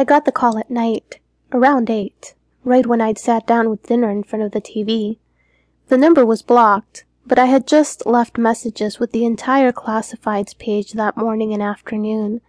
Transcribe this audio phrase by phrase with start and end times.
[0.00, 1.20] I got the call at night,
[1.52, 5.18] around eight, right when I'd sat down with dinner in front of the TV.
[5.88, 10.92] The number was blocked, but I had just left messages with the entire classifieds page
[10.92, 12.40] that morning and afternoon.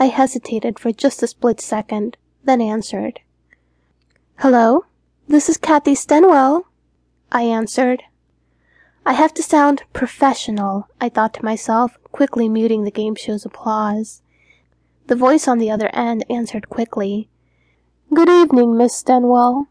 [0.00, 3.20] I hesitated for just a split second, then answered.
[4.38, 4.86] Hello?
[5.28, 6.64] This is Cathy Stenwell.
[7.30, 8.02] I answered.
[9.06, 14.22] I have to sound professional, I thought to myself, quickly muting the game show's applause.
[15.10, 17.28] The voice on the other end answered quickly.
[18.14, 19.66] Good evening, Miss Stenwell.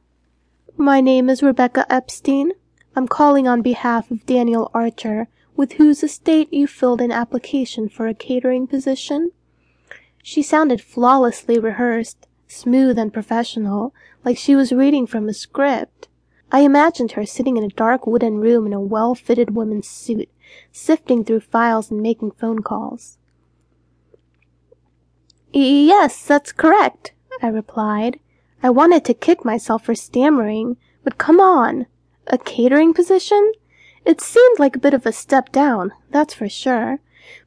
[0.76, 2.52] My name is Rebecca Epstein.
[2.94, 8.06] I'm calling on behalf of Daniel Archer, with whose estate you filled an application for
[8.06, 9.32] a catering position.
[10.22, 13.94] She sounded flawlessly rehearsed, smooth and professional,
[14.26, 16.10] like she was reading from a script.
[16.52, 20.28] I imagined her sitting in a dark wooden room in a well-fitted woman's suit,
[20.74, 23.19] sifting through files and making phone calls.
[25.52, 28.20] Yes, that's correct, I replied.
[28.62, 31.88] I wanted to kick myself for stammering, but come on.
[32.28, 33.54] A catering position?
[34.06, 37.00] It seemed like a bit of a step down, that's for sure.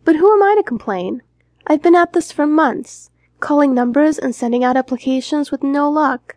[0.04, 1.22] But who am I to complain?
[1.66, 3.10] I've been at this for months,
[3.40, 6.36] calling numbers and sending out applications with no luck.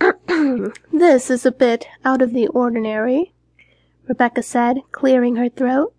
[0.92, 3.32] this is a bit out of the ordinary,
[4.06, 5.94] Rebecca said, clearing her throat.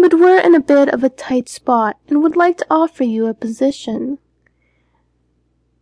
[0.00, 3.26] But we're in a bit of a tight spot and would like to offer you
[3.26, 4.18] a position.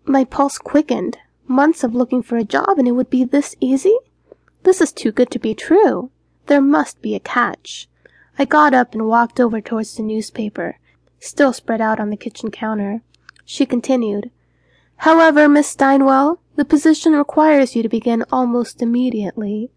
[0.05, 1.19] My pulse quickened.
[1.47, 3.97] Months of looking for a job and it would be this easy?
[4.63, 6.11] This is too good to be true.
[6.47, 7.89] There must be a catch.
[8.39, 10.79] I got up and walked over towards the newspaper,
[11.21, 13.03] still spread out on the kitchen counter.
[13.45, 14.31] She continued,
[14.97, 19.71] However, Miss Steinwell, the position requires you to begin almost immediately.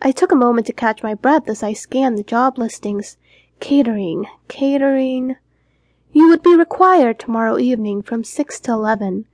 [0.00, 3.16] I took a moment to catch my breath as I scanned the job listings.
[3.60, 5.36] Catering, catering.
[6.12, 9.26] You would be required tomorrow evening from six to eleven,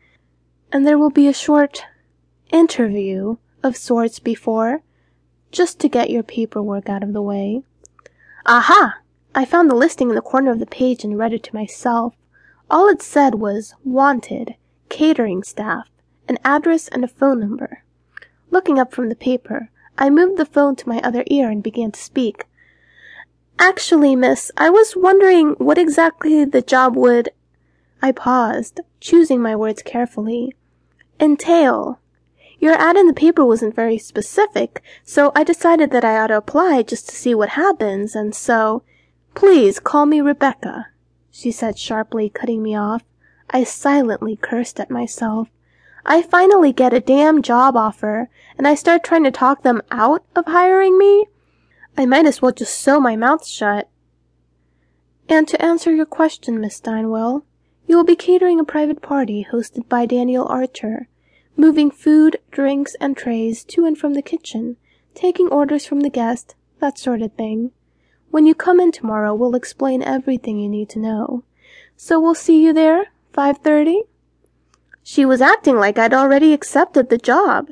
[0.72, 1.84] and there will be a short
[2.50, 4.82] interview of sorts before,
[5.52, 7.62] just to get your paperwork out of the way.
[8.46, 8.98] Aha!
[9.34, 12.14] I found the listing in the corner of the page and read it to myself.
[12.70, 14.56] All it said was wanted,
[14.88, 15.88] catering staff,
[16.28, 17.84] an address and a phone number.
[18.50, 21.92] Looking up from the paper, I moved the phone to my other ear and began
[21.92, 22.46] to speak.
[23.58, 27.30] Actually, miss, I was wondering what exactly the job would
[28.02, 30.54] I paused, choosing my words carefully.
[31.18, 32.00] Entail.
[32.58, 36.36] Your ad in the paper wasn't very specific, so I decided that I ought to
[36.36, 38.82] apply just to see what happens, and so
[39.34, 40.86] Please call me Rebecca,
[41.28, 43.02] she said sharply, cutting me off.
[43.50, 45.48] I silently cursed at myself.
[46.06, 50.24] I finally get a damn job offer, and I start trying to talk them out
[50.36, 51.26] of hiring me?
[51.96, 53.88] I might as well just sew my mouth shut.
[55.28, 57.44] And to answer your question, Miss Steinwell,
[57.86, 61.08] you will be catering a private party hosted by Daniel Archer,
[61.56, 64.76] moving food, drinks, and trays to and from the kitchen,
[65.14, 67.70] taking orders from the guest, that sort of thing.
[68.30, 71.44] When you come in tomorrow, we'll explain everything you need to know.
[71.96, 74.00] So we'll see you there, 5.30?
[75.02, 77.70] She was acting like I'd already accepted the job.